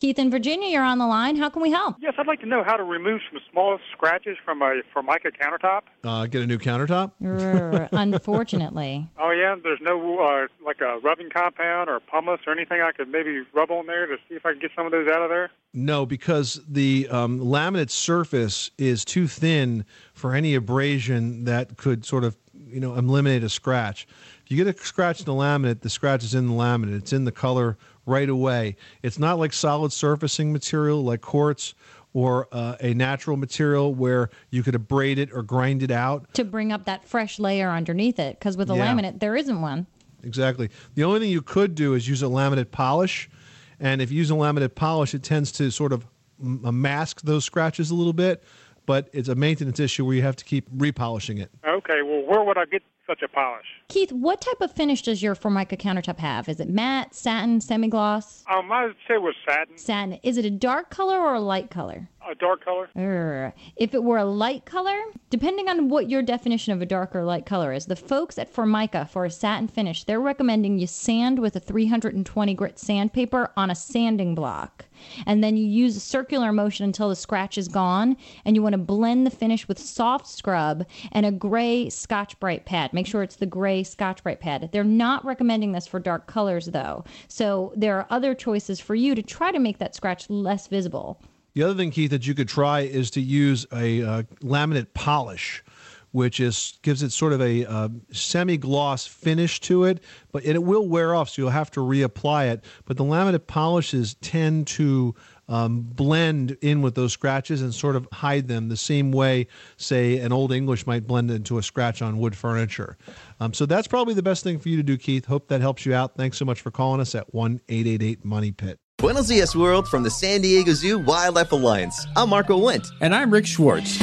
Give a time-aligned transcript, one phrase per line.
[0.00, 1.36] Keith in Virginia, you're on the line.
[1.36, 1.96] How can we help?
[2.00, 5.82] Yes, I'd like to know how to remove some small scratches from a Formica countertop.
[6.02, 7.12] Uh, get a new countertop?
[7.92, 9.06] Unfortunately.
[9.18, 9.56] Oh, yeah?
[9.62, 13.70] There's no, uh, like a rubbing compound or pumice or anything I could maybe rub
[13.70, 15.50] on there to see if I can get some of those out of there?
[15.74, 22.24] No, because the um, laminate surface is too thin for any abrasion that could sort
[22.24, 24.08] of, you know, eliminate a scratch.
[24.50, 26.98] If you get a scratch in the laminate, the scratch is in the laminate.
[26.98, 28.74] It's in the color right away.
[29.00, 31.72] It's not like solid surfacing material like quartz
[32.14, 36.42] or uh, a natural material where you could abrade it or grind it out to
[36.42, 38.40] bring up that fresh layer underneath it.
[38.40, 38.92] Because with a yeah.
[38.92, 39.86] laminate, there isn't one.
[40.24, 40.68] Exactly.
[40.96, 43.30] The only thing you could do is use a laminate polish,
[43.78, 46.04] and if you use a laminate polish, it tends to sort of
[46.40, 48.42] mask those scratches a little bit.
[48.84, 51.52] But it's a maintenance issue where you have to keep repolishing it.
[51.64, 52.02] Okay.
[52.02, 53.66] Well, where would I get such a polish.
[53.88, 56.48] Keith, what type of finish does your Formica countertop have?
[56.48, 58.44] Is it matte, satin, semi-gloss?
[58.48, 59.76] Um, I'd say it was satin.
[59.76, 60.12] Satin.
[60.22, 62.08] Is it a dark color or a light color?
[62.30, 62.88] A dark color.
[62.96, 63.52] Urgh.
[63.76, 64.96] If it were a light color,
[65.30, 68.48] depending on what your definition of a dark or light color is, the folks at
[68.48, 73.70] Formica for a satin finish, they're recommending you sand with a 320 grit sandpaper on
[73.70, 74.84] a sanding block.
[75.26, 78.18] And then you use a circular motion until the scratch is gone.
[78.44, 82.66] And you want to blend the finish with soft scrub and a gray Scotch Brite
[82.66, 82.92] pad.
[83.00, 84.68] Make sure it's the gray Scotch Brite pad.
[84.72, 87.02] They're not recommending this for dark colors, though.
[87.28, 91.18] So there are other choices for you to try to make that scratch less visible.
[91.54, 95.64] The other thing, Keith, that you could try is to use a uh, laminate polish,
[96.10, 100.86] which is gives it sort of a uh, semi-gloss finish to it, but it will
[100.86, 102.64] wear off, so you'll have to reapply it.
[102.84, 105.14] But the laminate polishes tend to
[105.50, 110.18] um, blend in with those scratches and sort of hide them the same way, say,
[110.18, 112.96] an Old English might blend into a scratch on wood furniture.
[113.40, 115.26] Um, so that's probably the best thing for you to do, Keith.
[115.26, 116.16] Hope that helps you out.
[116.16, 118.78] Thanks so much for calling us at 1 888 Money Pit.
[118.98, 122.06] Buenos dias, world, from the San Diego Zoo Wildlife Alliance.
[122.16, 122.86] I'm Marco Wendt.
[123.00, 123.98] And I'm Rick Schwartz.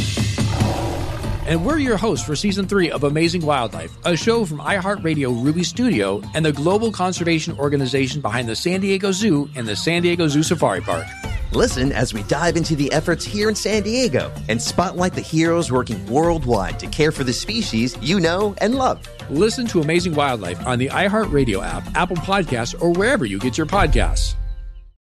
[1.46, 5.64] And we're your hosts for season three of Amazing Wildlife, a show from iHeartRadio Ruby
[5.64, 10.28] Studio and the global conservation organization behind the San Diego Zoo and the San Diego
[10.28, 11.06] Zoo Safari Park.
[11.54, 15.72] Listen as we dive into the efforts here in San Diego and spotlight the heroes
[15.72, 19.08] working worldwide to care for the species you know and love.
[19.30, 23.68] Listen to Amazing Wildlife on the iHeartRadio app, Apple Podcasts, or wherever you get your
[23.68, 24.36] podcasts.